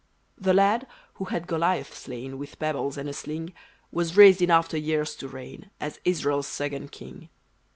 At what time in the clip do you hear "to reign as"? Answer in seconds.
5.17-5.99